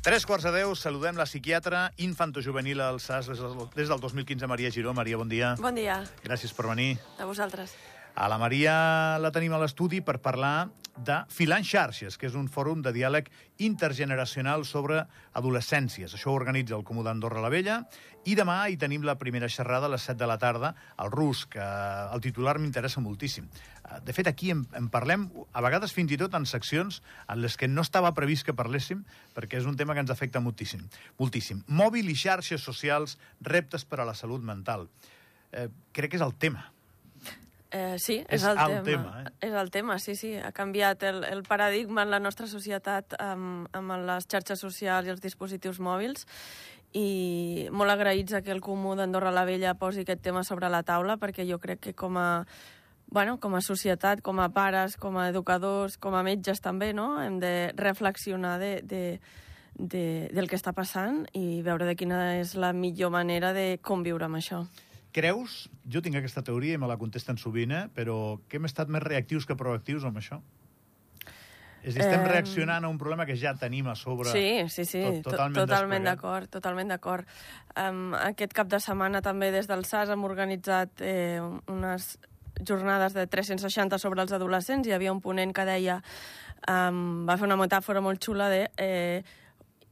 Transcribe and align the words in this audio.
Tres 0.00 0.24
quarts 0.24 0.46
de 0.46 0.50
deu, 0.54 0.70
saludem 0.80 1.18
la 1.20 1.26
psiquiatra 1.28 1.90
infantojuvenil 2.00 2.80
al 2.80 3.00
SAS 3.04 3.26
des 3.28 3.40
del, 3.42 3.58
des 3.74 3.90
del 3.90 4.00
2015, 4.00 4.48
Maria 4.48 4.70
Giró. 4.72 4.94
Maria, 4.96 5.18
bon 5.20 5.28
dia. 5.28 5.50
Bon 5.60 5.76
dia 5.76 5.98
Gràcies 6.24 6.54
per 6.56 6.64
venir. 6.70 6.94
a 7.18 7.26
vosaltres. 7.28 7.74
A 8.14 8.28
la 8.28 8.38
Maria 8.38 9.18
la 9.22 9.30
tenim 9.32 9.54
a 9.54 9.60
l'estudi 9.62 10.02
per 10.04 10.18
parlar 10.20 10.68
de 11.00 11.22
Filant 11.32 11.64
Xarxes, 11.64 12.18
que 12.20 12.26
és 12.28 12.34
un 12.36 12.48
fòrum 12.52 12.82
de 12.84 12.92
diàleg 12.92 13.30
intergeneracional 13.64 14.66
sobre 14.68 15.04
adolescències. 15.38 16.12
Això 16.12 16.32
ho 16.32 16.36
organitza 16.36 16.74
el 16.76 16.84
Comú 16.84 17.04
d'Andorra 17.06 17.40
la 17.40 17.48
Vella. 17.48 17.78
I 18.28 18.34
demà 18.36 18.58
hi 18.68 18.76
tenim 18.76 19.06
la 19.06 19.14
primera 19.16 19.48
xerrada 19.48 19.88
a 19.88 19.92
les 19.94 20.04
7 20.04 20.18
de 20.20 20.28
la 20.28 20.36
tarda, 20.42 20.74
al 21.00 21.08
RUS, 21.14 21.46
que 21.54 21.62
el 21.62 22.20
titular 22.20 22.58
m'interessa 22.58 23.00
moltíssim. 23.00 23.46
Eh, 23.46 24.00
De 24.04 24.12
fet, 24.12 24.28
aquí 24.28 24.50
en, 24.50 24.66
en 24.76 24.90
parlem, 24.92 25.30
a 25.52 25.62
vegades 25.64 25.94
fins 25.96 26.12
i 26.12 26.18
tot 26.20 26.34
en 26.36 26.44
seccions 26.44 27.00
en 27.28 27.40
les 27.40 27.56
que 27.56 27.68
no 27.68 27.80
estava 27.86 28.12
previst 28.12 28.44
que 28.44 28.56
parléssim, 28.56 29.06
perquè 29.32 29.62
és 29.62 29.70
un 29.70 29.78
tema 29.80 29.94
que 29.94 30.04
ens 30.04 30.12
afecta 30.12 30.42
moltíssim. 30.44 30.82
moltíssim. 31.16 31.62
Mòbil 31.68 32.10
i 32.10 32.18
xarxes 32.18 32.60
socials, 32.60 33.16
reptes 33.40 33.86
per 33.86 34.00
a 34.00 34.04
la 34.04 34.14
salut 34.14 34.42
mental. 34.42 34.90
Eh, 35.52 35.70
crec 35.92 36.10
que 36.10 36.20
és 36.20 36.26
el 36.26 36.34
tema. 36.34 36.68
Eh, 37.70 37.96
sí, 38.02 38.18
És 38.28 38.42
és, 38.42 38.48
el, 38.48 38.58
el 38.58 38.82
tema. 38.82 38.82
tema, 38.82 39.22
eh? 39.22 39.46
És 39.46 39.52
el 39.54 39.70
tema, 39.70 39.98
sí, 40.02 40.16
sí. 40.18 40.34
Ha 40.34 40.50
canviat 40.52 41.04
el, 41.06 41.22
el 41.24 41.44
paradigma 41.46 42.02
en 42.02 42.10
la 42.10 42.18
nostra 42.18 42.48
societat 42.50 43.14
amb, 43.22 43.68
amb 43.72 43.94
les 44.08 44.26
xarxes 44.26 44.58
socials 44.58 45.06
i 45.06 45.14
els 45.14 45.22
dispositius 45.22 45.78
mòbils 45.78 46.26
i 46.98 47.68
molt 47.70 47.94
agraïts 47.94 48.34
a 48.34 48.42
que 48.42 48.50
el 48.50 48.60
Comú 48.60 48.96
d'Andorra 48.98 49.30
la 49.30 49.46
Vella 49.46 49.76
posi 49.78 50.02
aquest 50.02 50.24
tema 50.24 50.42
sobre 50.42 50.68
la 50.68 50.82
taula 50.82 51.16
perquè 51.22 51.46
jo 51.46 51.60
crec 51.62 51.78
que 51.86 51.94
com 51.94 52.18
a 52.18 52.44
bueno, 53.10 53.38
com 53.38 53.54
a 53.54 53.60
societat, 53.60 54.22
com 54.22 54.38
a 54.40 54.48
pares, 54.54 54.96
com 54.96 55.18
a 55.18 55.28
educadors, 55.28 55.96
com 55.98 56.14
a 56.14 56.22
metges 56.22 56.62
també, 56.62 56.92
no? 56.94 57.20
hem 57.22 57.40
de 57.42 57.72
reflexionar 57.76 58.58
de, 58.62 58.82
de, 58.86 59.20
de, 59.74 60.04
del 60.32 60.46
que 60.46 60.58
està 60.58 60.72
passant 60.72 61.24
i 61.34 61.62
veure 61.66 61.86
de 61.86 61.96
quina 61.98 62.38
és 62.38 62.54
la 62.54 62.72
millor 62.72 63.10
manera 63.10 63.52
de 63.52 63.80
conviure 63.82 64.30
amb 64.30 64.38
això. 64.38 64.62
Creus, 65.12 65.68
jo 65.90 66.00
tinc 66.02 66.14
aquesta 66.20 66.42
teoria 66.46 66.76
i 66.76 66.78
me 66.78 66.86
la 66.86 66.96
contesten 67.00 67.38
sovint, 67.38 67.72
eh, 67.74 67.84
però 67.94 68.38
que 68.48 68.58
hem 68.60 68.68
estat 68.68 68.88
més 68.88 69.02
reactius 69.02 69.46
que 69.46 69.56
proactius 69.58 70.04
amb 70.06 70.18
això? 70.20 70.40
És 71.82 71.94
dir, 71.94 72.02
estem 72.04 72.20
Em, 72.20 72.26
reaccionant 72.28 72.84
a 72.84 72.88
un 72.92 72.98
problema 73.00 73.24
que 73.24 73.34
ja 73.40 73.54
tenim 73.56 73.86
a 73.88 73.94
sobre. 73.96 74.28
Sí, 74.30 74.68
sí, 74.68 74.84
sí, 74.84 75.00
tot- 75.00 75.22
to- 75.24 75.30
totalment 75.30 75.56
totalment 75.66 76.04
d'acord, 76.04 76.50
totalment 76.52 76.88
d'acord. 76.92 77.26
Um, 77.74 78.12
aquest 78.14 78.52
cap 78.52 78.68
de 78.68 78.78
setmana 78.78 79.22
també 79.22 79.50
des 79.50 79.66
del 79.66 79.84
SAS 79.88 80.10
hem 80.10 80.22
organitzat 80.24 80.90
eh, 81.00 81.40
unes 81.68 82.18
jornades 82.62 83.14
de 83.14 83.26
360 83.26 83.98
sobre 83.98 84.20
els 84.20 84.32
adolescents. 84.32 84.86
Hi 84.86 84.92
havia 84.92 85.10
un 85.12 85.22
ponent 85.22 85.54
que 85.56 85.64
deia, 85.64 86.02
um, 86.68 87.24
va 87.26 87.38
fer 87.40 87.46
una 87.48 87.56
metàfora 87.56 88.02
molt 88.04 88.20
xula 88.22 88.50
de 88.52 88.70
eh, 88.76 89.22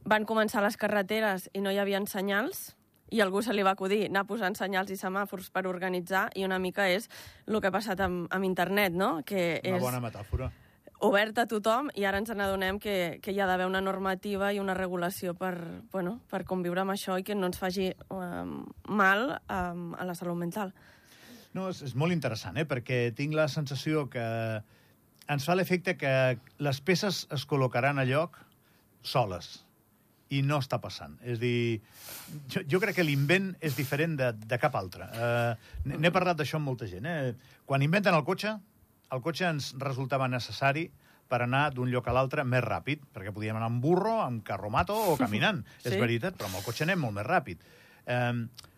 van 0.05 0.25
començar 0.25 0.61
les 0.61 0.77
carreteres 0.77 1.49
i 1.53 1.59
no 1.61 1.71
hi 1.71 1.79
havia 1.79 1.99
senyals, 2.05 2.75
i 3.11 3.21
algú 3.21 3.41
se 3.41 3.53
li 3.53 3.63
va 3.65 3.73
acudir 3.75 4.05
anar 4.07 4.25
posant 4.29 4.55
senyals 4.57 4.91
i 4.91 4.97
semàfors 4.99 5.49
per 5.53 5.65
organitzar, 5.67 6.29
i 6.35 6.45
una 6.45 6.59
mica 6.59 6.87
és 6.89 7.09
el 7.47 7.59
que 7.59 7.69
ha 7.69 7.75
passat 7.75 7.99
amb, 8.05 8.27
amb 8.31 8.45
internet, 8.45 8.93
no? 8.93 9.21
Que 9.25 9.61
Una 9.63 9.77
és 9.77 9.83
bona 9.83 10.01
metàfora. 10.03 10.51
obert 10.99 11.37
a 11.39 11.45
tothom 11.47 11.89
i 11.95 12.03
ara 12.05 12.19
ens 12.19 12.29
n'adonem 12.35 12.79
que, 12.79 13.19
que 13.23 13.31
hi 13.31 13.39
ha 13.39 13.47
d'haver 13.47 13.67
una 13.69 13.81
normativa 13.81 14.51
i 14.53 14.59
una 14.59 14.75
regulació 14.75 15.33
per, 15.33 15.53
bueno, 15.91 16.19
per 16.29 16.43
conviure 16.45 16.81
amb 16.81 16.91
això 16.91 17.17
i 17.19 17.23
que 17.23 17.35
no 17.35 17.47
ens 17.47 17.59
faci 17.59 17.93
um, 18.09 18.65
mal 18.87 19.39
um, 19.47 19.93
a 19.95 20.05
la 20.05 20.15
salut 20.15 20.37
mental. 20.37 20.73
No, 21.53 21.69
és, 21.69 21.81
és 21.81 21.95
molt 21.95 22.13
interessant, 22.13 22.57
eh, 22.57 22.67
perquè 22.67 23.09
tinc 23.15 23.33
la 23.33 23.47
sensació 23.47 24.09
que 24.11 24.25
ens 25.29 25.45
fa 25.45 25.55
l'efecte 25.55 25.95
que 25.97 26.11
les 26.59 26.81
peces 26.81 27.25
es 27.33 27.47
col·locaran 27.47 27.97
a 27.97 28.05
lloc 28.05 28.37
soles 29.01 29.68
i 30.35 30.41
no 30.45 30.59
està 30.61 30.77
passant. 30.81 31.15
És 31.25 31.39
dir, 31.41 31.81
jo, 32.53 32.61
jo 32.69 32.79
crec 32.81 32.99
que 32.99 33.05
l'invent 33.05 33.51
és 33.65 33.75
diferent 33.77 34.15
de, 34.19 34.31
de 34.33 34.59
cap 34.61 34.75
altre. 34.77 35.09
Uh, 35.09 35.95
N'he 35.95 36.11
parlat 36.13 36.37
d'això 36.37 36.59
amb 36.59 36.69
molta 36.69 36.89
gent. 36.89 37.07
Eh? 37.09 37.33
Quan 37.65 37.85
inventen 37.85 38.17
el 38.17 38.25
cotxe, 38.27 38.53
el 39.09 39.23
cotxe 39.25 39.47
ens 39.49 39.71
resultava 39.81 40.29
necessari 40.29 40.87
per 41.29 41.43
anar 41.45 41.67
d'un 41.73 41.89
lloc 41.93 42.07
a 42.09 42.13
l'altre 42.13 42.45
més 42.45 42.63
ràpid, 42.65 43.03
perquè 43.13 43.33
podíem 43.33 43.57
anar 43.57 43.69
amb 43.69 43.81
burro, 43.83 44.15
amb 44.23 44.43
carromato 44.45 44.97
o 45.13 45.17
caminant. 45.17 45.63
Sí. 45.81 45.93
És 45.93 46.01
veritat, 46.01 46.37
però 46.37 46.49
amb 46.49 46.59
el 46.59 46.65
cotxe 46.65 46.85
anem 46.85 47.05
molt 47.05 47.17
més 47.17 47.27
ràpid. 47.27 47.61
Eh, 48.09 48.33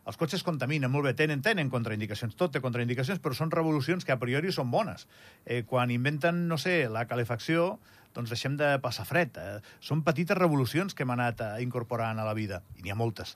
els 0.09 0.17
cotxes 0.17 0.41
contaminen, 0.41 0.89
molt 0.89 1.06
bé, 1.06 1.13
tenen, 1.17 1.44
tenen 1.45 1.69
contraindicacions, 1.69 2.34
tot 2.38 2.53
té 2.56 2.62
contraindicacions, 2.63 3.22
però 3.22 3.38
són 3.38 3.51
revolucions 3.53 4.06
que 4.06 4.16
a 4.16 4.19
priori 4.22 4.53
són 4.53 4.72
bones. 4.73 5.06
Eh, 5.45 5.62
quan 5.69 5.94
inventen, 5.94 6.47
no 6.50 6.57
sé, 6.57 6.88
la 6.89 7.06
calefacció, 7.09 7.75
doncs 8.16 8.34
deixem 8.34 8.57
de 8.57 8.73
passar 8.81 9.06
fred. 9.06 9.38
Eh, 9.38 9.59
són 9.79 10.01
petites 10.07 10.38
revolucions 10.38 10.97
que 10.97 11.06
hem 11.06 11.13
anat 11.13 11.45
eh, 11.45 11.51
incorporant 11.66 12.19
a 12.19 12.25
la 12.28 12.34
vida, 12.38 12.63
i 12.79 12.85
n'hi 12.85 12.94
ha 12.94 12.97
moltes. 12.97 13.35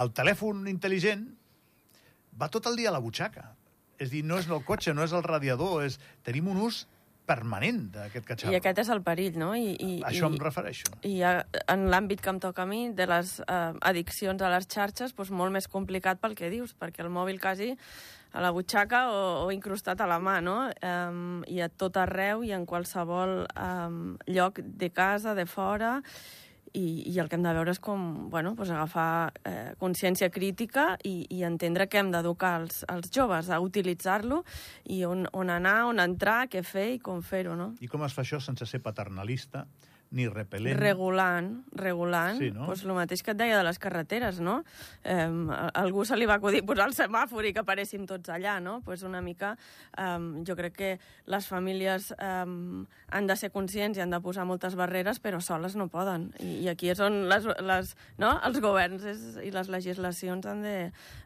El 0.00 0.14
telèfon 0.16 0.64
intel·ligent 0.70 1.26
va 2.40 2.48
tot 2.48 2.70
el 2.70 2.78
dia 2.80 2.88
a 2.88 2.96
la 2.96 3.02
butxaca. 3.04 3.50
És 3.98 4.12
dir, 4.14 4.22
no 4.24 4.38
és 4.38 4.48
el 4.48 4.62
cotxe, 4.64 4.94
no 4.94 5.04
és 5.04 5.12
el 5.12 5.26
radiador, 5.26 5.82
és... 5.84 5.98
tenim 6.24 6.48
un 6.48 6.62
ús 6.68 6.86
permanent 7.28 7.80
d'aquest 7.94 8.26
catxarro. 8.26 8.54
I 8.54 8.58
aquest 8.58 8.82
és 8.84 8.92
el 8.94 9.02
perill, 9.06 9.38
no? 9.40 9.52
I, 9.54 9.74
i, 9.76 9.90
A 10.02 10.10
això 10.10 10.26
i, 10.26 10.32
em 10.32 10.38
refereixo. 10.42 10.92
I 11.06 11.14
a, 11.22 11.32
en 11.74 11.88
l'àmbit 11.92 12.22
que 12.24 12.32
em 12.32 12.40
toca 12.42 12.64
a 12.64 12.70
mi, 12.70 12.86
de 12.96 13.08
les 13.10 13.38
eh, 13.44 13.72
addiccions 13.92 14.42
a 14.42 14.52
les 14.56 14.68
xarxes, 14.70 15.16
doncs 15.16 15.34
molt 15.34 15.54
més 15.54 15.68
complicat 15.70 16.22
pel 16.22 16.36
que 16.38 16.50
dius, 16.52 16.74
perquè 16.78 17.04
el 17.04 17.12
mòbil 17.12 17.40
quasi 17.42 17.74
a 18.32 18.42
la 18.44 18.50
butxaca 18.52 19.06
o, 19.12 19.20
o 19.46 19.52
incrustat 19.52 20.00
a 20.00 20.08
la 20.08 20.18
mà, 20.20 20.38
no? 20.44 20.58
Um, 20.84 21.40
I 21.48 21.62
a 21.64 21.70
tot 21.72 21.96
arreu 22.00 22.44
i 22.44 22.52
en 22.56 22.66
qualsevol 22.68 23.46
um, 23.48 24.18
lloc 24.28 24.60
de 24.60 24.90
casa, 24.92 25.34
de 25.38 25.46
fora, 25.48 25.98
i, 26.72 26.86
i 27.10 27.18
el 27.20 27.28
que 27.28 27.38
hem 27.38 27.44
de 27.46 27.54
veure 27.56 27.72
és 27.74 27.80
com 27.82 28.28
bueno, 28.32 28.54
doncs 28.58 28.72
agafar 28.74 29.32
eh, 29.48 29.74
consciència 29.80 30.30
crítica 30.34 30.90
i, 31.08 31.26
i 31.34 31.42
entendre 31.48 31.88
que 31.88 32.00
hem 32.00 32.12
d'educar 32.14 32.54
els, 32.62 32.82
els 32.92 33.12
joves 33.14 33.50
a 33.50 33.60
utilitzar-lo 33.64 34.42
i 34.94 35.02
on, 35.08 35.26
on 35.32 35.52
anar, 35.54 35.78
on 35.90 36.02
entrar, 36.02 36.46
què 36.52 36.64
fer 36.66 36.88
i 36.96 36.98
com 37.02 37.22
fer-ho, 37.22 37.56
no? 37.58 37.72
I 37.80 37.90
com 37.90 38.04
es 38.06 38.16
fa 38.16 38.24
això 38.26 38.40
sense 38.42 38.66
ser 38.68 38.82
paternalista, 38.84 39.66
ni 40.10 40.24
repel·lent? 40.28 40.78
Regulant, 40.80 41.48
regulant, 41.76 42.38
Sí, 42.40 42.50
no? 42.54 42.66
doncs 42.70 42.84
el 42.86 42.94
mateix 42.96 43.22
que 43.22 43.34
et 43.34 43.40
deia 43.40 43.58
de 43.58 43.64
les 43.66 43.78
carreteres, 43.78 44.40
no? 44.40 44.62
Eh, 45.04 45.28
algú 45.76 46.04
se 46.08 46.16
li 46.16 46.28
va 46.28 46.38
acudir 46.38 46.62
posar 46.66 46.86
el 46.88 46.94
semàfor 46.96 47.44
i 47.44 47.52
que 47.52 47.60
aparéssim 47.60 48.06
tots 48.08 48.32
allà, 48.32 48.56
no? 48.64 48.78
Pues 48.86 49.02
una 49.04 49.20
mica, 49.20 49.54
eh, 49.96 50.42
jo 50.48 50.56
crec 50.56 50.76
que 50.78 50.92
les 51.26 51.48
famílies 51.50 52.12
eh, 52.16 52.86
han 53.08 53.26
de 53.28 53.36
ser 53.36 53.50
conscients 53.52 53.98
i 53.98 54.04
han 54.04 54.14
de 54.14 54.20
posar 54.24 54.46
moltes 54.48 54.76
barreres, 54.80 55.20
però 55.20 55.42
soles 55.44 55.76
no 55.76 55.88
poden. 55.92 56.30
I, 56.40 56.64
i 56.64 56.68
aquí 56.72 56.88
és 56.88 57.00
on 57.04 57.26
les, 57.28 57.44
les, 57.60 57.96
no? 58.16 58.38
els 58.48 58.60
governs 58.64 59.04
és, 59.04 59.26
i 59.44 59.52
les 59.52 59.68
legislacions 59.68 60.46
han 60.48 60.64
de, 60.64 60.78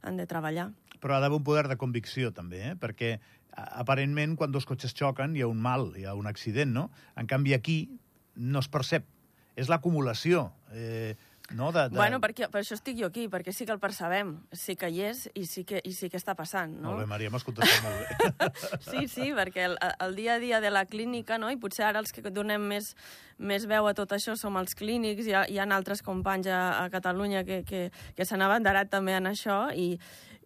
han 0.02 0.18
de 0.18 0.26
treballar. 0.26 0.72
Però 1.02 1.16
ha 1.16 1.22
d'haver 1.22 1.38
un 1.38 1.46
poder 1.46 1.68
de 1.70 1.78
convicció, 1.78 2.30
també, 2.34 2.60
eh? 2.72 2.74
perquè 2.78 3.16
aparentment 3.52 4.36
quan 4.36 4.52
dos 4.52 4.64
cotxes 4.68 4.94
xoquen 4.96 5.36
hi 5.36 5.42
ha 5.44 5.48
un 5.50 5.60
mal, 5.60 5.90
hi 5.98 6.06
ha 6.08 6.14
un 6.16 6.26
accident, 6.30 6.72
no? 6.72 6.88
En 7.20 7.28
canvi 7.28 7.54
aquí 7.54 7.76
no 8.36 8.62
es 8.62 8.70
percep. 8.72 9.04
És 9.56 9.68
l'acumulació. 9.68 10.46
Eh, 10.72 11.14
no? 11.54 11.72
de, 11.72 11.88
de... 11.88 11.96
Bueno, 11.96 12.18
perquè, 12.22 12.48
per 12.50 12.62
això 12.62 12.76
estic 12.76 12.96
jo 12.98 13.08
aquí, 13.10 13.26
perquè 13.30 13.52
sí 13.54 13.66
que 13.68 13.74
el 13.74 13.80
percebem, 13.82 14.34
sí 14.56 14.76
que 14.78 14.88
hi 14.92 15.02
és 15.10 15.26
i 15.38 15.44
sí 15.48 15.64
que, 15.68 15.80
i 15.84 15.92
sí 15.96 16.08
que 16.10 16.18
està 16.20 16.34
passant, 16.38 16.72
no? 16.78 16.92
Molt 16.92 17.02
bé, 17.02 17.08
Maria, 17.10 17.32
m'has 17.32 17.44
contestat 17.46 17.84
molt 17.84 18.00
bé. 18.00 18.48
Sí, 18.88 19.06
sí, 19.10 19.30
perquè 19.36 19.66
el, 19.68 19.76
el 20.06 20.16
dia 20.16 20.36
a 20.36 20.40
dia 20.42 20.60
de 20.64 20.72
la 20.72 20.84
clínica, 20.86 21.38
no? 21.38 21.50
i 21.52 21.60
potser 21.60 21.86
ara 21.88 22.02
els 22.02 22.12
que 22.14 22.24
donem 22.30 22.64
més, 22.72 22.92
més 23.38 23.66
veu 23.70 23.88
a 23.88 23.94
tot 23.98 24.12
això 24.16 24.36
som 24.38 24.56
els 24.60 24.76
clínics, 24.78 25.28
hi 25.28 25.36
ha, 25.36 25.44
hi 25.48 25.60
ha 25.60 25.68
altres 25.72 26.02
companys 26.04 26.48
a, 26.48 26.62
a 26.82 26.90
Catalunya 26.92 27.44
que, 27.48 27.62
que, 27.68 27.86
que 28.16 28.28
s'han 28.28 28.44
abanderat 28.44 28.90
també 28.92 29.16
en 29.18 29.30
això, 29.30 29.64
i, 29.76 29.96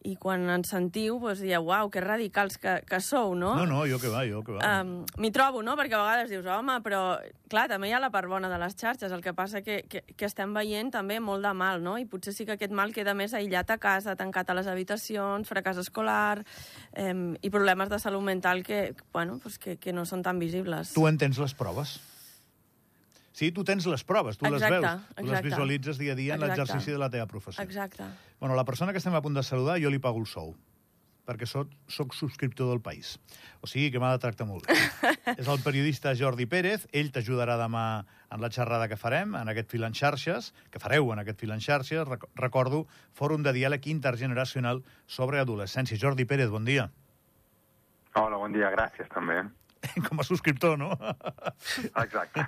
i 0.06 0.14
quan 0.20 0.44
ens 0.52 0.70
sentiu, 0.70 1.18
doncs 1.22 1.42
dieu, 1.42 1.64
uau, 1.66 1.90
que 1.90 2.02
radicals 2.04 2.60
que, 2.62 2.78
que 2.86 3.00
sou, 3.02 3.34
no? 3.38 3.54
No, 3.58 3.66
no, 3.66 3.82
jo 3.90 3.98
que 4.02 4.10
va, 4.12 4.22
jo 4.28 4.42
que 4.46 4.54
va. 4.54 4.62
Um, 4.82 5.02
M'hi 5.22 5.32
trobo, 5.34 5.62
no? 5.66 5.74
Perquè 5.78 5.96
a 5.96 6.02
vegades 6.04 6.30
dius, 6.30 6.46
home, 6.46 6.78
però 6.84 7.02
clar, 7.50 7.66
també 7.72 7.90
hi 7.90 7.96
ha 7.96 8.00
la 8.02 8.12
part 8.14 8.30
bona 8.30 8.50
de 8.52 8.58
les 8.62 8.76
xarxes, 8.78 9.12
el 9.12 9.24
que 9.24 9.34
passa 9.36 9.62
que, 9.66 9.80
que, 9.90 10.04
que 10.14 10.28
estem 10.28 10.54
veient 10.56 10.92
també 10.94 11.18
molt 11.22 11.46
de 11.46 11.52
mal, 11.56 11.82
no? 11.82 11.96
I 11.98 12.06
potser 12.10 12.34
sí 12.36 12.46
que 12.46 12.56
aquest 12.56 12.74
mal 12.74 12.94
queda 12.94 13.16
més 13.18 13.34
aïllat 13.34 13.70
a 13.74 13.78
casa, 13.82 14.16
tancat 14.18 14.50
a 14.50 14.58
les 14.58 14.70
habitacions, 14.70 15.48
fracàs 15.48 15.80
escolar 15.82 16.42
um, 16.42 17.32
i 17.42 17.52
problemes 17.54 17.90
de 17.90 18.00
salut 18.02 18.22
mental 18.26 18.62
que, 18.66 18.94
bueno, 19.12 19.40
pues 19.42 19.58
que, 19.58 19.76
que 19.82 19.94
no 19.96 20.06
són 20.06 20.22
tan 20.26 20.38
visibles. 20.42 20.94
Tu 20.94 21.06
en 21.08 21.18
tens 21.18 21.42
les 21.42 21.56
proves? 21.58 21.98
Sí, 23.36 23.50
tu 23.52 23.66
tens 23.68 23.84
les 23.84 24.04
proves, 24.08 24.38
tu 24.40 24.46
les 24.48 24.56
Exacte, 24.56 24.78
veus, 24.80 25.08
tu 25.10 25.26
les 25.26 25.32
exacte. 25.34 25.48
visualitzes 25.50 25.98
dia 26.00 26.14
a 26.14 26.16
dia 26.16 26.38
en 26.38 26.40
l'exercici 26.40 26.94
de 26.94 27.00
la 27.02 27.10
teva 27.12 27.26
professió. 27.28 27.62
Exacte. 27.62 28.06
Bueno, 28.40 28.56
la 28.56 28.64
persona 28.64 28.94
que 28.94 29.02
estem 29.02 29.14
a 29.14 29.20
punt 29.20 29.36
de 29.36 29.42
saludar, 29.44 29.76
jo 29.82 29.92
li 29.92 30.00
pago 30.00 30.22
el 30.22 30.30
sou. 30.30 30.54
perquè 31.26 31.46
soc, 31.50 31.72
soc 31.90 32.14
subscriptor 32.14 32.70
del 32.70 32.80
País. 32.80 33.16
O 33.60 33.66
sigui 33.66 33.90
que 33.90 33.98
m'ha 33.98 34.12
de 34.14 34.22
tractar 34.22 34.46
molt. 34.46 34.68
és 35.40 35.48
el 35.50 35.58
periodista 35.64 36.14
Jordi 36.14 36.46
Pérez, 36.46 36.86
ell 36.94 37.10
t'ajudarà 37.12 37.58
demà 37.58 38.04
en 38.30 38.42
la 38.42 38.50
xerrada 38.54 38.86
que 38.88 38.98
farem, 39.00 39.34
en 39.34 39.50
aquest 39.50 39.74
fil 39.74 39.84
en 39.86 39.96
xarxes, 39.98 40.52
que 40.70 40.82
fareu 40.82 41.10
en 41.12 41.24
aquest 41.24 41.42
fil 41.42 41.50
en 41.54 41.62
xarxes, 41.62 42.06
recordo, 42.38 42.84
Fòrum 43.18 43.42
de 43.42 43.52
Diàleg 43.56 43.90
Intergeneracional 43.90 44.84
sobre 45.06 45.42
Adolescència. 45.42 45.98
Jordi 45.98 46.24
Pérez, 46.30 46.52
bon 46.52 46.64
dia. 46.64 46.88
Hola, 48.14 48.38
bon 48.38 48.54
dia, 48.54 48.70
gràcies 48.72 49.10
també. 49.12 49.42
Com 50.08 50.20
a 50.20 50.26
subscriptor, 50.26 50.76
no? 50.78 50.90
Exacte. 52.02 52.46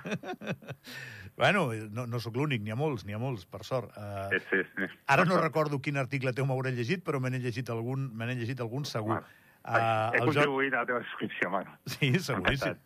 bueno, 1.39 1.69
no, 1.91 2.05
no 2.07 2.21
sóc 2.23 2.37
l'únic, 2.39 2.63
n'hi 2.65 2.75
ha 2.75 2.79
molts, 2.79 3.05
n'hi 3.07 3.17
ha 3.17 3.21
molts, 3.21 3.45
per 3.49 3.63
sort. 3.67 3.91
Uh, 3.97 4.27
sí, 4.33 4.41
sí, 4.49 4.63
sí. 4.75 4.89
Ara 5.13 5.25
no 5.29 5.39
recordo 5.41 5.81
quin 5.83 5.99
article 6.01 6.33
teu 6.37 6.47
m'hauré 6.49 6.73
llegit, 6.75 7.03
però 7.05 7.21
me 7.23 7.31
n'he 7.33 7.41
llegit 7.43 7.71
algun, 7.73 8.09
me 8.15 8.29
n'he 8.29 8.37
llegit 8.41 8.61
algun 8.65 8.87
segur. 8.89 9.19
Bueno, 9.19 9.35
uh, 9.65 10.09
he 10.15 10.23
contribuït 10.23 10.75
a 10.75 10.83
la 10.83 10.89
teva 10.91 11.03
subscripció, 11.07 11.51
Manu. 11.55 11.75
Sí, 11.97 12.13
seguríssim. 12.19 12.79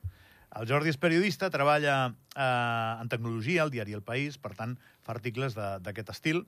El 0.60 0.68
Jordi 0.70 0.92
és 0.94 1.00
periodista, 1.02 1.50
treballa 1.50 1.96
eh, 2.12 3.02
en 3.02 3.10
tecnologia 3.10 3.64
al 3.64 3.72
diari 3.74 3.96
El 3.98 4.06
País, 4.06 4.38
per 4.38 4.54
tant, 4.58 4.78
fa 5.02 5.16
articles 5.16 5.56
d'aquest 5.58 6.12
estil, 6.14 6.44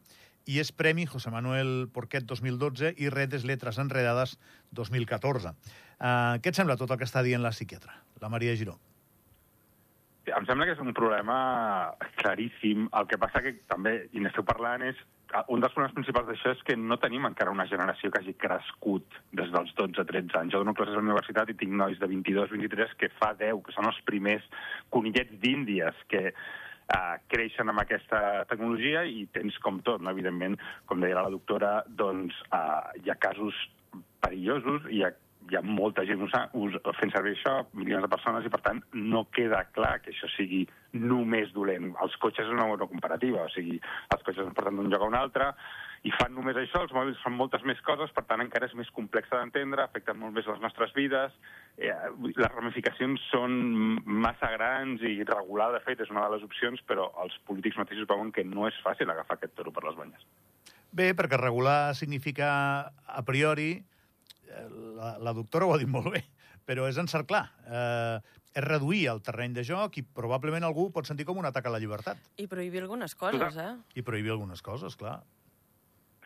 i 0.45 0.59
és 0.61 0.69
Premi 0.69 1.07
José 1.09 1.31
Manuel 1.33 1.87
Porquet 1.93 2.27
2012 2.29 2.93
i 3.01 3.09
Redes 3.09 3.47
Letres 3.49 3.79
Enredades 3.81 4.35
2014. 4.77 5.55
Eh, 5.97 6.35
què 6.37 6.53
et 6.53 6.59
sembla 6.59 6.77
tot 6.77 6.93
el 6.93 7.01
que 7.01 7.07
està 7.09 7.25
dient 7.25 7.41
la 7.41 7.53
psiquiatra, 7.55 7.97
la 8.21 8.29
Maria 8.29 8.53
Giró? 8.59 8.77
Em 10.25 10.45
sembla 10.45 10.65
que 10.65 10.73
és 10.73 10.81
un 10.81 10.93
problema 10.97 11.35
claríssim. 12.17 12.87
El 12.97 13.09
que 13.09 13.17
passa 13.21 13.43
que 13.45 13.57
també, 13.69 14.07
i 14.13 14.21
n'esteu 14.21 14.45
parlant, 14.45 14.81
és 14.85 15.01
un 15.51 15.63
dels 15.63 15.73
problemes 15.73 15.95
principals 15.95 16.27
d'això 16.29 16.53
és 16.55 16.61
que 16.67 16.75
no 16.79 16.97
tenim 17.01 17.25
encara 17.27 17.53
una 17.53 17.67
generació 17.69 18.11
que 18.11 18.21
hagi 18.21 18.35
crescut 18.39 19.17
des 19.35 19.51
dels 19.53 19.73
12-13 19.77 20.37
anys. 20.39 20.53
Jo 20.53 20.61
dono 20.63 20.75
classes 20.77 20.95
a 20.95 21.01
la 21.01 21.05
universitat 21.05 21.51
i 21.51 21.57
tinc 21.59 21.73
nois 21.75 21.99
de 21.99 22.09
22-23 22.11 22.95
que 22.99 23.11
fa 23.19 23.33
10, 23.39 23.63
que 23.65 23.75
són 23.75 23.89
els 23.89 23.99
primers 24.07 24.45
conillets 24.93 25.35
d'Índies 25.41 25.99
que 26.11 26.23
uh, 26.31 27.15
creixen 27.31 27.71
amb 27.71 27.83
aquesta 27.83 28.45
tecnologia 28.51 29.03
i 29.09 29.25
tens 29.35 29.57
com 29.65 29.81
tot, 29.85 30.01
no? 30.01 30.13
evidentment, 30.15 30.57
com 30.85 31.03
deia 31.03 31.21
la 31.21 31.33
doctora, 31.33 31.77
doncs 31.87 32.37
uh, 32.51 32.93
hi 33.01 33.11
ha 33.11 33.19
casos 33.27 33.59
perillosos, 34.25 34.87
hi 34.91 35.03
ha 35.05 35.13
hi 35.49 35.57
ha 35.57 35.61
molta 35.61 36.05
gent 36.07 36.21
usant, 36.25 36.53
us, 36.57 36.75
fent 36.99 37.11
servir 37.13 37.35
això, 37.35 37.55
milions 37.77 38.05
de 38.05 38.11
persones, 38.11 38.45
i 38.45 38.51
per 38.53 38.61
tant 38.65 38.81
no 38.97 39.25
queda 39.35 39.63
clar 39.75 39.99
que 40.01 40.13
això 40.13 40.29
sigui 40.33 40.63
només 40.93 41.51
dolent. 41.53 41.91
Els 42.01 42.15
cotxes 42.21 42.47
és 42.47 42.53
una 42.53 42.67
bona 42.69 42.87
comparativa, 42.89 43.45
o 43.45 43.51
sigui, 43.53 43.77
els 43.77 44.23
cotxes 44.23 44.45
ens 44.45 44.55
porten 44.57 44.79
d'un 44.79 44.89
lloc 44.91 45.05
a 45.05 45.11
un 45.11 45.17
altre, 45.19 45.51
i 46.05 46.11
fan 46.13 46.35
només 46.37 46.57
això, 46.59 46.83
els 46.85 46.93
mòbils 46.93 47.21
fan 47.23 47.33
moltes 47.37 47.63
més 47.65 47.79
coses, 47.85 48.11
per 48.13 48.25
tant 48.29 48.43
encara 48.43 48.69
és 48.69 48.75
més 48.77 48.89
complex 48.93 49.29
d'entendre, 49.31 49.85
afecten 49.85 50.19
molt 50.21 50.35
més 50.37 50.49
les 50.49 50.61
nostres 50.61 50.93
vides, 50.97 51.33
eh, 51.77 51.93
les 52.25 52.51
ramificacions 52.53 53.21
són 53.31 53.55
massa 54.05 54.51
grans 54.53 55.01
i 55.01 55.17
regular, 55.25 55.71
de 55.73 55.81
fet, 55.85 56.01
és 56.05 56.13
una 56.13 56.27
de 56.27 56.35
les 56.35 56.45
opcions, 56.45 56.81
però 56.89 57.09
els 57.23 57.37
polítics 57.49 57.81
mateixos 57.81 58.09
veuen 58.09 58.31
que 58.35 58.45
no 58.45 58.69
és 58.69 58.77
fàcil 58.85 59.09
agafar 59.09 59.39
aquest 59.39 59.57
toro 59.57 59.73
per 59.73 59.85
les 59.87 59.97
banyes. 59.97 60.29
Bé, 60.95 61.09
perquè 61.17 61.41
regular 61.41 61.95
significa, 61.97 62.47
a 63.05 63.25
priori, 63.27 63.81
la, 64.97 65.15
la 65.19 65.33
doctora 65.37 65.67
ho 65.67 65.75
ha 65.75 65.79
dit 65.81 65.89
molt 65.89 66.11
bé, 66.13 66.23
però 66.65 66.87
és 66.89 66.99
encerclar. 67.01 67.45
Eh, 67.67 68.41
és 68.55 68.63
reduir 68.63 69.05
el 69.11 69.21
terreny 69.23 69.55
de 69.55 69.65
joc 69.67 69.97
i 69.99 70.05
probablement 70.17 70.63
algú 70.63 70.87
pot 70.95 71.07
sentir 71.07 71.25
com 71.27 71.39
un 71.41 71.47
atac 71.47 71.67
a 71.67 71.73
la 71.73 71.81
llibertat. 71.83 72.19
I 72.39 72.47
prohibir 72.51 72.85
algunes 72.85 73.15
coses, 73.19 73.57
eh? 73.59 73.73
I 73.99 74.03
prohibir 74.07 74.31
algunes 74.31 74.63
coses, 74.63 74.95
clar. 74.95 75.19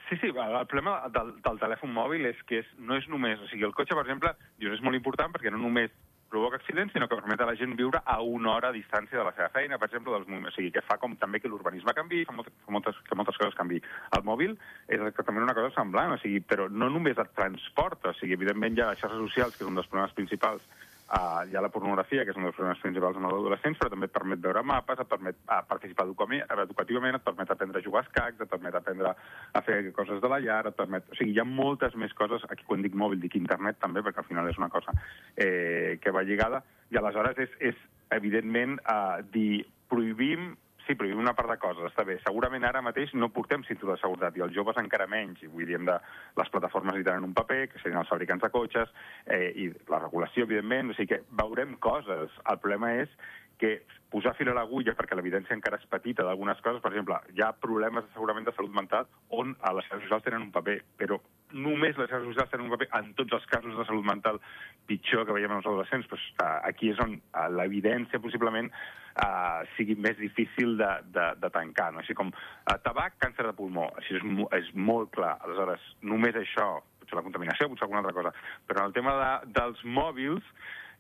Sí, 0.09 0.17
sí, 0.21 0.29
el 0.29 0.67
problema 0.69 0.95
del, 1.13 1.35
del 1.45 1.59
telèfon 1.61 1.91
mòbil 1.93 2.25
és 2.29 2.37
que 2.49 2.63
és, 2.63 2.69
no 2.81 2.97
és 2.97 3.05
només... 3.09 3.41
O 3.45 3.49
sigui, 3.49 3.65
el 3.67 3.75
cotxe, 3.77 3.93
per 3.97 4.07
exemple, 4.07 4.31
dius, 4.61 4.77
és 4.77 4.85
molt 4.85 4.97
important 4.97 5.33
perquè 5.33 5.51
no 5.53 5.61
només 5.61 5.93
provoca 6.29 6.59
accidents, 6.59 6.93
sinó 6.93 7.07
que 7.09 7.17
permet 7.17 7.41
a 7.41 7.47
la 7.49 7.55
gent 7.59 7.75
viure 7.77 8.01
a 8.05 8.19
una 8.21 8.53
hora 8.53 8.69
a 8.69 8.75
distància 8.75 9.17
de 9.17 9.25
la 9.25 9.33
seva 9.35 9.49
feina, 9.53 9.77
per 9.77 9.89
exemple, 9.89 10.13
dels 10.15 10.27
moviments. 10.27 10.53
O 10.53 10.57
sigui, 10.57 10.71
que 10.75 10.85
fa 10.85 10.99
com 11.01 11.15
també 11.19 11.41
que 11.41 11.51
l'urbanisme 11.51 11.95
canvi, 11.97 12.23
fa, 12.29 12.35
moltes, 12.37 12.55
fa 12.65 12.75
moltes, 12.75 13.01
que 13.07 13.17
moltes 13.19 13.39
coses 13.41 13.57
canvi. 13.57 13.81
El 14.17 14.25
mòbil 14.27 14.55
és 14.87 15.01
exactament 15.01 15.47
una 15.47 15.57
cosa 15.57 15.73
semblant, 15.75 16.15
o 16.15 16.21
sigui, 16.21 16.43
però 16.45 16.69
no 16.69 16.91
només 16.93 17.19
et 17.19 17.33
transporta, 17.37 18.13
o 18.13 18.19
sigui, 18.19 18.37
evidentment 18.39 18.77
hi 18.77 18.85
ha 18.85 18.93
les 18.93 19.01
xarxes 19.01 19.25
socials, 19.25 19.57
que 19.57 19.65
és 19.65 19.71
un 19.71 19.81
dels 19.81 19.89
problemes 19.91 20.15
principals 20.17 20.65
Uh, 21.09 21.41
hi 21.49 21.55
ha 21.57 21.61
la 21.65 21.71
pornografia, 21.73 22.21
que 22.21 22.29
és 22.29 22.37
un 22.37 22.43
dels 22.45 22.53
problemes 22.53 22.81
principals 22.83 23.17
en 23.17 23.23
els 23.25 23.33
però 23.79 23.89
també 23.89 24.05
et 24.05 24.13
permet 24.13 24.41
veure 24.43 24.61
mapes, 24.61 24.99
et 25.01 25.09
permet 25.09 25.39
uh, 25.47 25.63
participar 25.65 26.05
educativament, 26.05 27.17
et 27.17 27.25
permet 27.25 27.49
aprendre 27.49 27.81
a 27.81 27.85
jugar 27.85 28.03
a 28.03 28.05
escacs, 28.05 28.43
et 28.43 28.51
permet 28.51 28.77
aprendre 28.77 29.15
a 29.53 29.61
fer 29.65 29.79
coses 29.97 30.21
de 30.21 30.29
la 30.29 30.39
llar, 30.43 30.61
et 30.69 30.77
permet... 30.77 31.09
O 31.09 31.17
sigui, 31.17 31.33
hi 31.33 31.41
ha 31.41 31.47
moltes 31.49 31.97
més 31.97 32.13
coses, 32.13 32.45
aquí 32.53 32.67
quan 32.69 32.85
dic 32.85 32.93
mòbil 32.93 33.23
dic 33.23 33.39
internet 33.41 33.81
també, 33.81 34.05
perquè 34.05 34.21
al 34.21 34.29
final 34.29 34.51
és 34.51 34.61
una 34.61 34.69
cosa 34.69 34.93
eh, 35.33 35.97
que 36.03 36.13
va 36.13 36.21
lligada, 36.27 36.61
i 36.93 37.01
aleshores 37.01 37.41
és, 37.41 37.57
és 37.73 37.85
evidentment, 38.13 38.77
uh, 38.85 39.25
dir 39.33 39.65
prohibim 39.89 40.51
sí, 40.89 40.95
prohibim 40.97 41.19
una 41.21 41.35
part 41.37 41.51
de 41.51 41.57
coses, 41.61 41.85
està 41.85 42.03
bé. 42.07 42.15
Segurament 42.23 42.63
ara 42.65 42.81
mateix 42.81 43.11
no 43.13 43.29
portem 43.33 43.61
cinturó 43.67 43.93
de 43.93 44.01
seguretat 44.01 44.37
i 44.37 44.43
els 44.45 44.55
joves 44.55 44.79
encara 44.81 45.05
menys. 45.09 45.43
I 45.45 45.49
vull 45.51 45.69
dir, 45.69 45.77
de, 45.85 45.97
les 46.39 46.49
plataformes 46.49 46.97
hi 46.97 47.05
tenen 47.05 47.27
un 47.27 47.35
paper, 47.37 47.67
que 47.69 47.81
serien 47.83 48.01
els 48.01 48.09
fabricants 48.09 48.41
de 48.41 48.49
cotxes, 48.53 48.95
eh, 49.25 49.51
i 49.53 49.69
la 49.91 50.01
regulació, 50.01 50.47
evidentment. 50.49 50.89
O 50.89 50.97
sigui 50.97 51.13
que 51.13 51.21
veurem 51.43 51.75
coses. 51.83 52.33
El 52.49 52.61
problema 52.63 52.95
és 53.03 53.13
que 53.61 53.75
posar 54.09 54.33
fil 54.39 54.49
a 54.49 54.55
l'agulla, 54.57 54.95
perquè 54.97 55.17
l'evidència 55.17 55.53
encara 55.53 55.77
és 55.77 55.89
petita 55.91 56.25
d'algunes 56.25 56.61
coses, 56.65 56.81
per 56.81 56.93
exemple, 56.93 57.19
hi 57.35 57.43
ha 57.45 57.51
problemes 57.53 58.07
segurament 58.15 58.47
de 58.47 58.55
salut 58.55 58.73
mental 58.73 59.05
on 59.29 59.53
a 59.61 59.75
les 59.75 59.85
xarxes 59.91 60.07
socials 60.07 60.25
tenen 60.25 60.47
un 60.47 60.53
paper, 60.55 60.79
però 60.97 61.19
només 61.53 61.97
les 61.97 62.09
xarxes 62.09 62.27
socials 62.29 62.51
tenen 62.51 62.67
un 62.67 62.73
paper 62.75 62.87
en 62.99 63.11
tots 63.17 63.35
els 63.37 63.45
casos 63.49 63.75
de 63.77 63.85
salut 63.87 64.05
mental 64.05 64.39
pitjor 64.89 65.25
que 65.25 65.35
veiem 65.35 65.51
en 65.51 65.61
els 65.61 65.69
adolescents. 65.69 66.07
Pues, 66.11 66.23
uh, 66.41 66.59
aquí 66.69 66.91
és 66.93 67.01
on 67.03 67.17
uh, 67.17 67.47
l'evidència 67.53 68.21
possiblement 68.23 68.69
uh, 68.69 69.65
sigui 69.75 69.97
més 69.99 70.17
difícil 70.21 70.77
de, 70.79 70.89
de, 71.15 71.27
de 71.41 71.51
tancar. 71.55 71.91
No? 71.93 72.03
Així 72.03 72.17
com 72.17 72.31
uh, 72.33 72.77
tabac, 72.85 73.17
càncer 73.23 73.47
de 73.47 73.55
pulmó, 73.57 73.89
així 73.99 74.17
és, 74.19 74.27
és 74.59 74.73
molt 74.75 75.13
clar. 75.17 75.37
Aleshores, 75.45 75.85
només 76.01 76.37
això, 76.37 76.71
potser 77.01 77.19
la 77.19 77.25
contaminació, 77.25 77.69
potser 77.71 77.87
alguna 77.87 78.03
altra 78.03 78.17
cosa. 78.17 78.35
Però 78.69 78.83
en 78.83 78.91
el 78.91 78.97
tema 78.97 79.15
de, 79.21 79.31
dels 79.57 79.81
mòbils, 79.85 80.53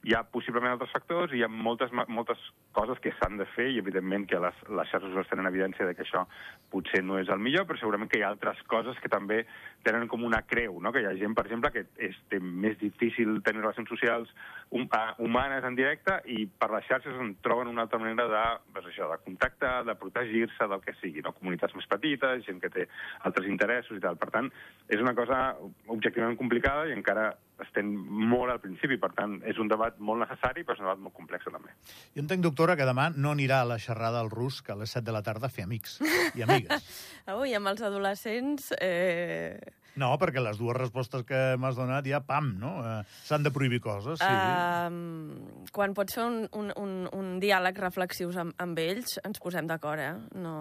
hi 0.07 0.13
ha 0.15 0.21
possiblement 0.31 0.71
altres 0.71 0.93
factors 0.95 1.33
i 1.33 1.41
hi 1.41 1.43
ha 1.43 1.49
moltes, 1.51 1.91
moltes 2.07 2.39
coses 2.75 3.01
que 3.03 3.11
s'han 3.17 3.35
de 3.39 3.45
fer 3.51 3.65
i 3.73 3.79
evidentment 3.81 4.25
que 4.31 4.39
les, 4.39 4.61
les 4.71 4.87
xarxes 4.87 5.11
socials 5.11 5.31
tenen 5.31 5.49
evidència 5.49 5.87
de 5.87 5.95
que 5.97 6.05
això 6.05 6.23
potser 6.71 7.01
no 7.03 7.17
és 7.19 7.27
el 7.33 7.41
millor, 7.43 7.65
però 7.67 7.81
segurament 7.81 8.11
que 8.11 8.21
hi 8.21 8.23
ha 8.23 8.29
altres 8.31 8.61
coses 8.71 8.99
que 9.03 9.11
també 9.11 9.41
tenen 9.83 10.07
com 10.11 10.23
una 10.23 10.39
creu, 10.47 10.77
no? 10.79 10.93
que 10.95 11.03
hi 11.03 11.09
ha 11.09 11.15
gent, 11.19 11.35
per 11.35 11.45
exemple, 11.49 11.73
que 11.75 11.83
és 12.07 12.15
més 12.39 12.77
difícil 12.79 13.41
tenir 13.43 13.63
relacions 13.65 13.91
socials 13.91 14.31
hum, 14.69 14.87
uh, 14.87 15.11
humanes 15.19 15.67
en 15.67 15.75
directe 15.75 16.21
i 16.31 16.47
per 16.47 16.71
les 16.77 16.87
xarxes 16.87 17.19
en 17.19 17.35
troben 17.43 17.67
una 17.67 17.83
altra 17.87 17.99
manera 17.99 18.29
de, 18.31 18.45
doncs 18.77 18.89
això, 18.93 19.11
de 19.11 19.19
contactar, 19.25 19.75
de 19.89 19.97
protegir-se 19.99 20.69
del 20.71 20.85
que 20.85 20.95
sigui, 21.01 21.25
no? 21.25 21.35
comunitats 21.35 21.75
més 21.75 21.91
petites, 21.91 22.45
gent 22.47 22.63
que 22.63 22.71
té 22.71 22.87
altres 23.27 23.51
interessos 23.51 23.99
i 23.99 24.05
tal. 24.07 24.15
Per 24.21 24.31
tant, 24.31 24.47
és 24.87 25.03
una 25.03 25.15
cosa 25.17 25.43
objectivament 25.91 26.39
complicada 26.39 26.87
i 26.87 26.95
encara 26.95 27.33
estem 27.65 27.89
molt 28.31 28.53
al 28.53 28.61
principi, 28.63 28.99
per 29.01 29.11
tant, 29.17 29.39
és 29.47 29.59
un 29.61 29.71
debat 29.71 29.97
molt 29.99 30.23
necessari, 30.23 30.63
però 30.63 30.77
és 30.77 30.83
un 30.83 30.89
debat 30.89 31.03
molt 31.07 31.15
complex 31.17 31.49
també. 31.49 31.75
Jo 32.15 32.23
entenc, 32.23 32.45
doctora, 32.45 32.77
que 32.79 32.87
demà 32.89 33.09
no 33.15 33.33
anirà 33.35 33.63
a 33.63 33.69
la 33.73 33.79
xerrada 33.81 34.21
al 34.23 34.31
rus 34.33 34.61
que 34.61 34.75
a 34.75 34.79
les 34.79 34.95
7 34.95 35.05
de 35.09 35.15
la 35.15 35.23
tarda 35.25 35.49
a 35.49 35.53
fer 35.53 35.67
amics 35.67 35.99
i 36.35 36.45
amigues. 36.45 36.87
Ui, 37.41 37.53
amb 37.57 37.73
els 37.73 37.85
adolescents... 37.91 38.73
Eh 38.79 39.78
no, 39.99 40.09
perquè 40.21 40.41
les 40.43 40.57
dues 40.59 40.77
respostes 40.77 41.25
que 41.27 41.39
m'has 41.59 41.77
donat 41.77 42.07
ja, 42.07 42.21
pam, 42.25 42.53
no? 42.61 42.71
Eh, 42.85 43.01
S'han 43.27 43.45
de 43.45 43.51
prohibir 43.53 43.81
coses, 43.83 44.21
sí. 44.21 44.29
Uh, 44.29 45.67
quan 45.75 45.93
pots 45.97 46.15
fer 46.17 46.25
un, 46.25 46.41
un, 46.55 46.71
un, 46.79 46.93
un 47.15 47.31
diàleg 47.41 47.77
reflexius 47.83 48.39
amb, 48.41 48.55
amb 48.61 48.79
ells, 48.81 49.17
ens 49.27 49.41
posem 49.43 49.67
d'acord, 49.69 50.01
eh? 50.01 50.39
No... 50.39 50.55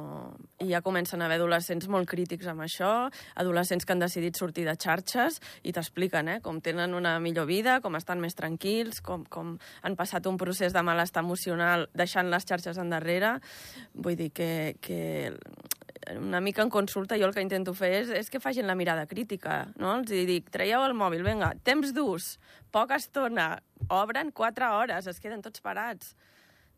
I 0.58 0.72
ja 0.72 0.82
comencen 0.82 1.22
a 1.22 1.28
haver 1.28 1.38
adolescents 1.38 1.86
molt 1.90 2.08
crítics 2.10 2.48
amb 2.50 2.64
això, 2.64 2.90
adolescents 3.38 3.86
que 3.86 3.94
han 3.94 4.02
decidit 4.02 4.38
sortir 4.38 4.66
de 4.66 4.74
xarxes 4.74 5.38
i 5.62 5.72
t'expliquen, 5.74 6.32
eh? 6.34 6.38
Com 6.44 6.58
tenen 6.64 6.96
una 6.98 7.16
millor 7.22 7.46
vida, 7.48 7.78
com 7.84 7.96
estan 7.98 8.20
més 8.22 8.36
tranquils, 8.38 9.00
com, 9.04 9.24
com 9.30 9.54
han 9.86 9.98
passat 9.98 10.26
un 10.26 10.38
procés 10.40 10.74
de 10.74 10.82
malestar 10.84 11.22
emocional 11.22 11.86
deixant 11.96 12.30
les 12.32 12.46
xarxes 12.48 12.80
endarrere. 12.82 13.36
Vull 13.94 14.18
dir 14.18 14.32
que, 14.34 14.50
que 14.82 15.00
una 16.16 16.40
mica 16.40 16.62
en 16.62 16.70
consulta 16.70 17.18
jo 17.18 17.26
el 17.28 17.34
que 17.34 17.44
intento 17.44 17.74
fer 17.76 17.90
és, 18.02 18.12
és 18.22 18.30
que 18.30 18.40
facin 18.40 18.66
la 18.66 18.76
mirada 18.78 19.06
crítica, 19.10 19.66
no? 19.76 19.96
Els 19.98 20.10
dic, 20.28 20.48
traieu 20.54 20.84
el 20.86 20.96
mòbil, 20.96 21.24
vinga, 21.26 21.52
temps 21.66 21.92
d'ús, 21.96 22.36
poca 22.72 22.96
estona, 22.96 23.50
obren 23.92 24.32
quatre 24.32 24.70
hores, 24.72 25.06
es 25.10 25.20
queden 25.20 25.44
tots 25.44 25.60
parats. 25.64 26.14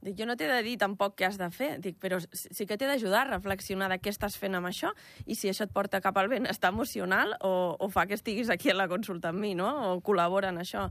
Dic, 0.01 0.15
jo 0.17 0.25
no 0.25 0.37
t'he 0.39 0.49
de 0.49 0.61
dir 0.65 0.79
tampoc 0.81 1.17
què 1.19 1.27
has 1.29 1.37
de 1.37 1.51
fer, 1.53 1.75
dic, 1.85 1.99
però 2.01 2.17
sí 2.33 2.65
que 2.67 2.79
t'he 2.81 2.89
d'ajudar 2.89 3.27
a 3.27 3.31
reflexionar 3.35 3.91
de 3.93 3.99
què 4.01 4.13
estàs 4.13 4.39
fent 4.41 4.57
amb 4.57 4.71
això 4.71 4.95
i 5.27 5.37
si 5.37 5.51
això 5.51 5.67
et 5.67 5.75
porta 5.75 6.01
cap 6.01 6.17
al 6.17 6.31
benestar 6.33 6.71
emocional 6.73 7.35
o, 7.45 7.53
o 7.77 7.89
fa 7.93 8.07
que 8.09 8.17
estiguis 8.17 8.49
aquí 8.53 8.73
a 8.73 8.77
la 8.79 8.89
consulta 8.89 9.29
amb 9.35 9.45
mi, 9.45 9.53
no? 9.59 9.69
O 9.91 9.99
col·labora 10.05 10.55
en 10.55 10.63
això. 10.63 10.87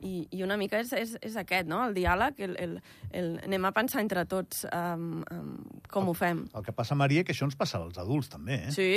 I, 0.00 0.24
i 0.32 0.42
una 0.44 0.56
mica 0.60 0.80
és, 0.80 0.94
és, 0.96 1.16
és 1.20 1.36
aquest, 1.40 1.68
no? 1.68 1.82
El 1.88 1.96
diàleg, 1.96 2.40
el, 2.46 2.56
el, 2.60 2.78
el, 3.12 3.30
anem 3.44 3.68
a 3.68 3.74
pensar 3.76 4.00
entre 4.04 4.24
tots 4.28 4.64
um, 4.70 5.20
um, 5.28 5.52
com 5.92 6.08
el, 6.08 6.14
ho 6.14 6.16
fem. 6.16 6.46
El 6.56 6.64
que 6.64 6.72
passa, 6.76 6.96
Maria, 6.96 7.24
que 7.24 7.36
això 7.36 7.48
ens 7.48 7.56
passa 7.60 7.82
als 7.84 8.00
adults, 8.00 8.32
també, 8.32 8.62
eh? 8.68 8.72
Sí, 8.74 8.90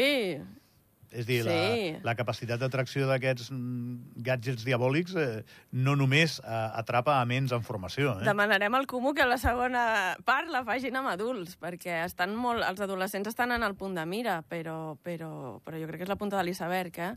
És 1.11 1.23
a 1.23 1.27
dir, 1.29 1.37
Sí. 1.43 1.47
la, 1.47 2.11
la 2.11 2.15
capacitat 2.19 2.59
d'atracció 2.59 3.07
d'aquests 3.07 3.51
mm, 3.53 4.21
gadgets 4.25 4.65
diabòlics 4.67 5.15
eh, 5.15 5.43
no 5.71 5.95
només 5.95 6.39
eh, 6.43 6.51
atrapa 6.81 7.21
a 7.21 7.25
ments 7.25 7.53
en 7.55 7.63
formació. 7.63 8.17
Eh? 8.19 8.25
Demanarem 8.27 8.75
al 8.75 8.87
Comú 8.87 9.13
que 9.15 9.25
la 9.25 9.37
segona 9.39 10.17
part 10.27 10.51
la 10.51 10.65
facin 10.67 10.95
amb 10.99 11.07
adults, 11.13 11.55
perquè 11.61 12.01
estan 12.03 12.35
molt, 12.35 12.65
els 12.67 12.81
adolescents 12.83 13.27
estan 13.31 13.55
en 13.55 13.63
el 13.63 13.75
punt 13.79 13.95
de 13.95 14.05
mira, 14.05 14.41
però, 14.49 14.97
però, 15.01 15.61
però 15.63 15.79
jo 15.79 15.87
crec 15.87 16.03
que 16.03 16.09
és 16.09 16.11
la 16.11 16.19
punta 16.19 16.37
de 16.37 16.43
l'iceberg, 16.43 16.99
eh? 16.99 17.13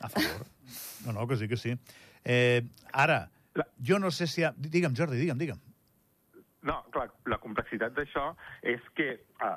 A 0.00 0.08
favor. 0.08 0.46
No, 1.06 1.12
no, 1.12 1.26
que 1.28 1.36
sí, 1.36 1.46
que 1.48 1.56
sí. 1.56 1.76
Eh, 2.24 2.62
ara, 2.92 3.28
jo 3.78 3.98
no 3.98 4.10
sé 4.10 4.26
si... 4.26 4.42
Ha... 4.42 4.52
Digue'm, 4.56 4.94
Jordi, 4.96 5.18
digue'm, 5.20 5.38
digue'm. 5.38 5.60
No, 6.66 6.82
clar, 6.92 7.06
la 7.30 7.38
complexitat 7.40 7.94
d'això 7.96 8.34
és 8.68 8.82
que 8.96 9.14
uh, 9.40 9.54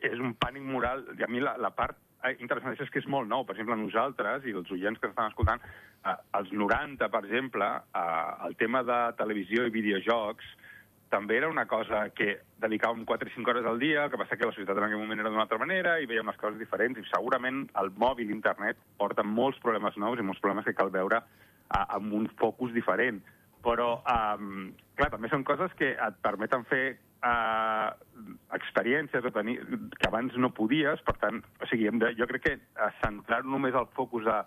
és 0.00 0.16
un 0.20 0.32
pànic 0.40 0.64
moral, 0.64 1.04
i 1.18 1.24
a 1.24 1.28
mi 1.28 1.42
la, 1.44 1.56
la 1.60 1.68
part 1.76 1.98
eh, 1.98 2.09
interessant 2.38 2.76
és 2.80 2.90
que 2.92 3.00
és 3.00 3.08
molt 3.10 3.28
nou. 3.28 3.44
Per 3.46 3.54
exemple, 3.56 3.76
nosaltres 3.80 4.46
i 4.48 4.54
els 4.56 4.70
oients 4.74 5.00
que 5.00 5.08
estan 5.10 5.30
escoltant, 5.30 5.62
uh, 6.04 6.16
als 6.36 6.52
90, 6.52 7.08
per 7.12 7.22
exemple, 7.24 7.68
uh, 7.94 8.46
el 8.48 8.56
tema 8.60 8.82
de 8.86 8.98
televisió 9.20 9.66
i 9.66 9.74
videojocs 9.74 10.56
també 11.10 11.40
era 11.40 11.48
una 11.50 11.66
cosa 11.66 12.04
que 12.14 12.36
dedicàvem 12.62 13.02
4 13.04 13.28
i 13.28 13.34
5 13.34 13.50
hores 13.50 13.66
al 13.66 13.80
dia, 13.82 14.04
el 14.04 14.12
que 14.12 14.20
passa 14.20 14.36
que 14.38 14.46
la 14.46 14.54
societat 14.54 14.78
en 14.78 14.86
aquell 14.86 15.02
moment 15.02 15.18
era 15.18 15.32
d'una 15.32 15.42
altra 15.42 15.58
manera 15.58 15.96
i 15.98 16.06
veiem 16.06 16.30
les 16.30 16.38
coses 16.38 16.60
diferents, 16.60 17.00
i 17.00 17.08
segurament 17.10 17.64
el 17.82 17.90
mòbil, 17.98 18.30
internet, 18.30 18.78
porta 19.00 19.26
molts 19.26 19.58
problemes 19.64 19.98
nous 19.98 20.22
i 20.22 20.26
molts 20.26 20.40
problemes 20.44 20.68
que 20.68 20.76
cal 20.78 20.94
veure 20.94 21.18
uh, 21.24 21.84
amb 21.98 22.14
un 22.14 22.30
focus 22.38 22.72
diferent. 22.76 23.18
Però, 23.60 23.90
um, 24.08 24.70
clar, 24.96 25.10
també 25.12 25.28
són 25.28 25.42
coses 25.44 25.74
que 25.76 25.90
et 25.92 26.20
permeten 26.24 26.62
fer 26.70 26.84
uh, 27.26 27.90
experiències 28.56 29.24
o 29.24 29.32
tenir, 29.34 29.58
que 29.98 30.08
abans 30.08 30.36
no 30.38 30.52
podies, 30.56 31.02
per 31.06 31.16
tant, 31.22 31.42
o 31.60 31.68
sigui, 31.70 31.88
hem 31.90 32.00
de, 32.02 32.14
jo 32.18 32.26
crec 32.30 32.46
que 32.48 32.56
centrar 33.02 33.42
només 33.44 33.74
el 33.78 33.86
focus 33.96 34.26
a, 34.30 34.40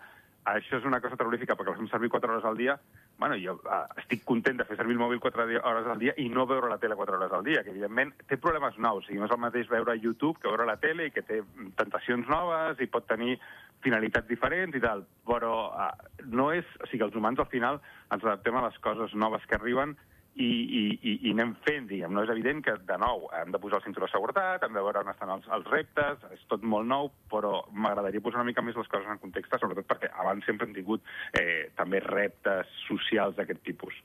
a 0.43 0.57
això 0.59 0.79
és 0.79 0.85
una 0.89 0.99
cosa 0.99 1.15
terrorífica 1.19 1.55
perquè 1.55 1.71
la 1.71 1.79
fem 1.79 1.87
servir 1.91 2.09
4 2.11 2.33
hores 2.33 2.45
al 2.49 2.57
dia, 2.59 2.77
bueno, 3.21 3.37
jo 3.39 3.53
uh, 3.61 3.83
estic 4.01 4.23
content 4.27 4.57
de 4.59 4.65
fer 4.67 4.75
servir 4.75 4.97
el 4.97 5.01
mòbil 5.03 5.21
4 5.23 5.45
di- 5.47 5.59
hores 5.61 5.87
al 5.87 5.99
dia 6.01 6.15
i 6.19 6.25
no 6.33 6.47
veure 6.49 6.67
la 6.71 6.79
tele 6.81 6.97
4 6.99 7.15
hores 7.19 7.31
al 7.37 7.45
dia, 7.45 7.63
que 7.63 7.71
evidentment 7.71 8.11
té 8.27 8.37
problemes 8.41 8.75
nous. 8.81 9.03
O 9.03 9.07
sigui, 9.07 9.21
no 9.21 9.29
és 9.29 9.35
el 9.35 9.43
mateix 9.43 9.69
veure 9.71 9.95
YouTube 10.01 10.39
que 10.41 10.49
veure 10.49 10.65
la 10.67 10.79
tele 10.81 11.07
i 11.07 11.13
que 11.15 11.23
té 11.23 11.39
tentacions 11.79 12.27
noves 12.27 12.81
i 12.83 12.89
pot 12.91 13.07
tenir 13.07 13.37
finalitats 13.83 14.27
diferents 14.27 14.75
i 14.75 14.81
tal, 14.83 15.05
però 15.27 15.53
uh, 15.71 15.91
no 16.31 16.49
és... 16.55 16.65
O 16.83 16.87
sigui, 16.89 17.03
els 17.05 17.15
humans 17.15 17.39
al 17.39 17.49
final 17.51 17.79
ens 18.11 18.23
adaptem 18.23 18.55
a 18.59 18.65
les 18.67 18.77
coses 18.83 19.13
noves 19.15 19.45
que 19.47 19.55
arriben 19.59 19.95
i, 20.35 20.45
i, 20.45 20.83
i, 20.97 21.11
i 21.27 21.31
anem 21.35 21.53
fent, 21.65 21.85
diguem. 21.89 22.13
No 22.15 22.23
és 22.25 22.31
evident 22.33 22.63
que, 22.65 22.73
de 22.87 22.97
nou, 23.01 23.27
hem 23.37 23.51
de 23.53 23.59
posar 23.61 23.79
el 23.79 23.85
cinturó 23.85 24.07
de 24.07 24.13
seguretat, 24.13 24.65
hem 24.65 24.73
de 24.73 24.81
veure 24.81 25.03
on 25.03 25.11
estan 25.11 25.33
els, 25.35 25.45
els 25.57 25.69
reptes, 25.69 26.23
és 26.33 26.41
tot 26.49 26.65
molt 26.65 26.89
nou, 26.89 27.11
però 27.31 27.59
m'agradaria 27.71 28.23
posar 28.23 28.41
una 28.41 28.49
mica 28.49 28.65
més 28.65 28.77
les 28.79 28.89
coses 28.89 29.09
en 29.13 29.21
context, 29.21 29.53
sobretot 29.61 29.87
perquè 29.89 30.09
abans 30.23 30.45
sempre 30.49 30.67
hem 30.67 30.73
tingut 30.77 31.05
eh, 31.39 31.69
també 31.77 32.01
reptes 32.05 32.73
socials 32.87 33.37
d'aquest 33.37 33.61
tipus. 33.67 34.01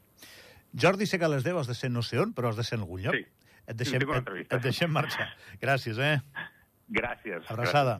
Jordi, 0.77 1.09
sé 1.09 1.19
que 1.19 1.25
a 1.25 1.33
les 1.33 1.47
10 1.47 1.63
has 1.63 1.73
de 1.73 1.79
ser 1.79 1.91
no 1.91 2.05
sé 2.05 2.21
on, 2.21 2.37
però 2.37 2.53
has 2.53 2.61
de 2.61 2.67
ser 2.67 2.77
en 2.77 2.85
algun 2.85 3.07
lloc. 3.09 3.17
Sí. 3.17 3.25
Et 3.69 3.77
deixem, 3.77 4.05
et, 4.05 4.31
et 4.49 4.63
deixem 4.65 4.93
marxar. 4.93 5.29
Gràcies, 5.61 5.99
eh? 6.01 6.21
Gràcies. 6.89 7.49
Abraçada. 7.53 7.99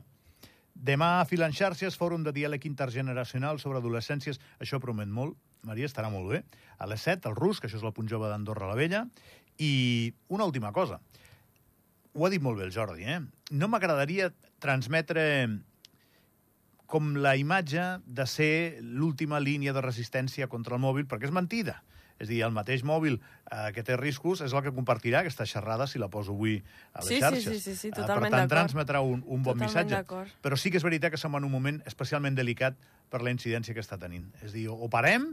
Demà 0.73 1.19
a 1.19 1.25
Filanxàrcies, 1.27 1.97
fòrum 1.99 2.23
de 2.23 2.31
diàleg 2.33 2.65
intergeneracional 2.69 3.59
sobre 3.61 3.81
adolescències. 3.81 4.39
Això 4.63 4.79
promet 4.81 5.09
molt. 5.11 5.35
Maria, 5.67 5.87
estarà 5.89 6.09
molt 6.11 6.29
bé. 6.31 6.43
A 6.79 6.87
les 6.87 7.01
7, 7.03 7.27
el 7.29 7.35
RUS, 7.35 7.59
que 7.59 7.67
això 7.67 7.77
és 7.79 7.83
el 7.83 7.93
punt 7.93 8.07
jove 8.09 8.29
d'Andorra 8.31 8.69
la 8.69 8.75
Vella. 8.79 9.05
I 9.59 10.13
una 10.31 10.45
última 10.47 10.71
cosa. 10.71 11.01
Ho 12.13 12.25
ha 12.25 12.29
dit 12.31 12.41
molt 12.41 12.57
bé 12.57 12.65
el 12.69 12.71
Jordi, 12.73 13.03
eh? 13.03 13.19
No 13.51 13.67
m'agradaria 13.67 14.31
transmetre 14.63 15.25
com 16.89 17.11
la 17.21 17.35
imatge 17.37 17.83
de 18.07 18.25
ser 18.25 18.79
l'última 18.81 19.37
línia 19.39 19.73
de 19.75 19.81
resistència 19.85 20.47
contra 20.49 20.75
el 20.79 20.81
mòbil, 20.81 21.05
perquè 21.05 21.27
és 21.29 21.35
mentida. 21.35 21.83
És 22.19 22.27
dir, 22.27 22.41
el 22.43 22.51
mateix 22.51 22.81
mòbil 22.83 23.13
eh, 23.15 23.69
que 23.75 23.83
té 23.85 23.95
riscos 23.95 24.41
és 24.43 24.51
el 24.51 24.63
que 24.65 24.73
compartirà 24.75 25.21
aquesta 25.21 25.45
xerrada 25.47 25.85
si 25.87 26.01
la 26.01 26.09
poso 26.11 26.33
avui 26.33 26.57
a 26.91 26.99
les 26.99 27.07
Sí, 27.07 27.13
sí, 27.15 27.19
xarxes. 27.21 27.43
sí, 27.45 27.59
sí, 27.59 27.75
sí, 27.75 27.87
Eh, 27.87 27.95
totalment 27.95 28.33
Per 28.33 28.39
tant, 28.41 28.49
transmetrà 28.51 28.99
un, 29.05 29.21
un 29.27 29.43
bon 29.45 29.55
Totalment 29.59 29.87
missatge. 29.87 30.33
Però 30.43 30.57
sí 30.59 30.71
que 30.71 30.81
és 30.81 30.83
veritat 30.83 31.13
que 31.13 31.21
som 31.21 31.35
en 31.37 31.45
un 31.47 31.51
moment 31.53 31.77
especialment 31.85 32.35
delicat 32.35 32.75
per 33.09 33.21
la 33.21 33.31
incidència 33.31 33.73
que 33.73 33.79
està 33.85 33.97
tenint. 34.01 34.25
És 34.43 34.51
dir, 34.51 34.65
o 34.67 34.89
parem 34.89 35.29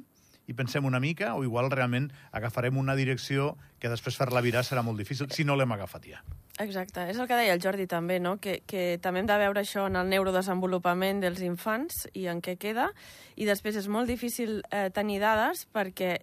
i 0.47 0.55
pensem 0.55 0.85
una 0.87 1.01
mica, 1.01 1.35
o 1.35 1.45
igual 1.45 1.71
realment 1.71 2.11
agafarem 2.33 2.77
una 2.79 2.95
direcció 2.97 3.57
que 3.83 3.91
després 3.91 4.17
fer-la 4.19 4.43
virar 4.45 4.63
serà 4.65 4.83
molt 4.87 4.99
difícil, 4.99 5.31
si 5.31 5.45
no 5.45 5.57
l'hem 5.57 5.73
agafat 5.75 6.07
ja. 6.13 6.23
Exacte, 6.63 7.05
és 7.11 7.19
el 7.19 7.29
que 7.29 7.37
deia 7.37 7.53
el 7.57 7.61
Jordi 7.61 7.89
també, 7.91 8.17
no? 8.23 8.37
que, 8.41 8.61
que 8.67 8.97
també 9.03 9.21
hem 9.21 9.29
de 9.29 9.37
veure 9.43 9.61
això 9.61 9.89
en 9.91 9.99
el 10.01 10.09
neurodesenvolupament 10.09 11.21
dels 11.25 11.43
infants 11.45 12.07
i 12.15 12.29
en 12.33 12.41
què 12.41 12.57
queda, 12.61 12.89
i 13.37 13.49
després 13.49 13.77
és 13.77 13.91
molt 13.93 14.09
difícil 14.09 14.63
eh, 14.71 14.89
tenir 14.95 15.21
dades 15.21 15.67
perquè 15.75 16.17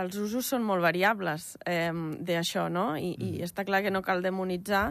els 0.00 0.16
usos 0.18 0.46
són 0.46 0.64
molt 0.66 0.82
variables 0.82 1.52
eh, 1.70 1.92
d'això, 1.92 2.66
no? 2.72 2.94
I, 2.96 3.14
I 3.14 3.44
està 3.46 3.66
clar 3.66 3.84
que 3.84 3.92
no 3.94 4.02
cal 4.02 4.24
demonitzar, 4.24 4.88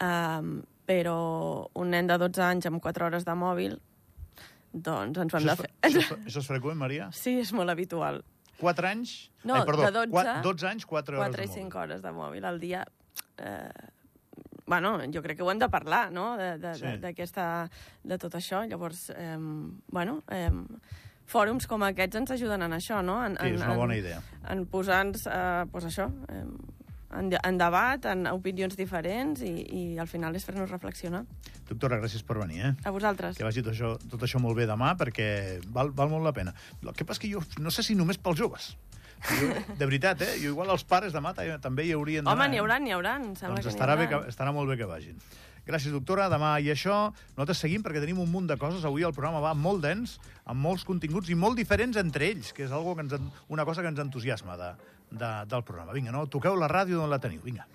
eh, 0.00 0.42
però 0.84 1.18
un 1.80 1.94
nen 1.94 2.10
de 2.10 2.18
12 2.20 2.42
anys 2.44 2.68
amb 2.68 2.82
4 2.84 3.06
hores 3.06 3.24
de 3.24 3.36
mòbil, 3.38 3.78
doncs 4.74 5.18
ens 5.22 5.34
hem 5.34 5.40
Això 5.46 5.56
fer. 5.62 5.70
això, 5.86 6.00
és, 6.02 6.10
això 6.26 6.42
és 6.42 6.46
freqüent, 6.50 6.76
Maria? 6.76 7.08
Sí, 7.14 7.38
és 7.40 7.52
molt 7.54 7.70
habitual. 7.70 8.24
4 8.58 8.86
anys? 8.88 9.30
No, 9.44 9.54
Ai, 9.60 9.64
perdó, 9.66 9.86
de 9.86 9.92
12, 9.92 10.10
qua- 10.12 10.40
12 10.42 10.66
anys, 10.66 10.86
4 10.86 11.18
hores 11.18 11.30
4 11.30 11.42
de 11.42 11.44
i 11.44 11.48
mòbil. 11.48 11.62
5 11.64 11.78
hores 11.84 12.02
de 12.02 12.12
mòbil 12.12 12.44
al 12.44 12.60
dia. 12.60 12.84
Eh, 13.38 13.88
bueno, 14.66 14.98
jo 15.12 15.22
crec 15.22 15.36
que 15.36 15.42
ho 15.44 15.50
hem 15.50 15.58
de 15.58 15.68
parlar, 15.68 16.10
no?, 16.12 16.36
de, 16.36 16.56
de, 16.58 16.74
Sí. 16.74 16.86
de, 16.98 17.70
de 18.04 18.18
tot 18.18 18.34
això. 18.34 18.62
Llavors, 18.66 19.10
eh, 19.10 19.36
bueno, 19.88 20.22
eh, 20.30 20.50
fòrums 21.26 21.66
com 21.66 21.82
aquests 21.82 22.16
ens 22.16 22.30
ajuden 22.30 22.62
en 22.62 22.72
això, 22.72 23.02
no? 23.04 23.18
En, 23.26 23.36
Sí, 23.40 23.46
és 23.54 23.60
una 23.62 23.72
en, 23.74 23.78
bona 23.78 23.96
idea. 23.96 24.22
En 24.48 24.66
posar-nos, 24.66 25.26
eh, 25.26 25.64
pues 25.70 25.84
això, 25.84 26.10
eh, 26.28 26.44
en, 27.18 27.30
en 27.38 27.58
debat, 27.58 28.04
en 28.10 28.26
opinions 28.32 28.76
diferents, 28.76 29.40
i, 29.42 29.52
i 29.64 29.82
al 29.98 30.08
final 30.10 30.34
és 30.36 30.44
fer-nos 30.44 30.70
reflexionar. 30.70 31.24
Doctora, 31.68 31.96
gràcies 32.02 32.22
per 32.26 32.36
venir, 32.42 32.60
eh? 32.66 32.72
A 32.84 32.90
vosaltres. 32.92 33.38
Que 33.38 33.44
vagi 33.46 33.62
tot 33.64 33.72
això, 33.72 33.94
tot 34.10 34.20
això 34.26 34.40
molt 34.42 34.56
bé 34.58 34.66
demà, 34.68 34.92
perquè 35.00 35.60
val, 35.72 35.90
val 35.96 36.10
molt 36.12 36.24
la 36.26 36.32
pena. 36.36 36.52
El 36.82 36.92
que 36.92 37.06
passa 37.08 37.22
que 37.22 37.30
jo 37.32 37.40
no 37.58 37.70
sé 37.70 37.82
si 37.86 37.94
només 37.96 38.18
pels 38.18 38.38
joves. 38.42 38.74
Jo, 39.24 39.46
de 39.78 39.86
veritat, 39.86 40.20
eh? 40.20 40.34
Jo 40.42 40.50
igual 40.52 40.68
els 40.74 40.82
pares 40.84 41.14
demà 41.14 41.32
ta- 41.32 41.46
també 41.62 41.86
hi 41.86 41.94
haurien 41.96 42.24
d'anar. 42.26 42.36
Home, 42.36 42.50
n'hi 42.52 42.58
eh? 42.58 42.60
haurà, 42.60 42.76
n'hi 42.82 42.92
haurà. 42.92 43.14
Em 43.22 43.30
sembla 43.38 43.56
Doncs 43.56 43.64
que 43.70 43.72
estarà, 43.72 43.96
bé 43.96 44.08
que, 44.10 44.18
estarà 44.28 44.52
molt 44.52 44.68
bé 44.68 44.76
que 44.76 44.84
vagin. 44.90 45.16
Gràcies, 45.64 45.94
doctora. 45.94 46.26
Demà 46.28 46.58
i 46.60 46.68
això. 46.68 47.06
Nosaltres 47.38 47.62
seguim 47.64 47.80
perquè 47.80 48.02
tenim 48.02 48.18
un 48.20 48.28
munt 48.28 48.50
de 48.50 48.58
coses. 48.60 48.84
Avui 48.84 49.06
el 49.08 49.14
programa 49.16 49.40
va 49.40 49.54
molt 49.56 49.80
dens, 49.80 50.18
amb 50.44 50.60
molts 50.60 50.84
continguts 50.84 51.30
i 51.32 51.38
molt 51.40 51.56
diferents 51.56 51.96
entre 51.96 52.28
ells, 52.28 52.52
que 52.52 52.66
és 52.66 52.74
algo 52.76 52.92
que 52.98 53.06
ens, 53.06 53.14
en- 53.16 53.30
una 53.48 53.64
cosa 53.64 53.80
que 53.80 53.88
ens 53.88 54.02
entusiasma 54.04 54.58
de, 54.60 54.74
de, 55.14 55.30
del 55.50 55.62
programa. 55.62 55.94
Vinga, 55.96 56.14
no? 56.14 56.26
Toqueu 56.26 56.58
la 56.58 56.70
ràdio 56.70 57.04
on 57.04 57.10
la 57.14 57.22
teniu. 57.22 57.42
Vinga. 57.44 57.66